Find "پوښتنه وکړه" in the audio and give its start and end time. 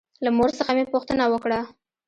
0.93-1.59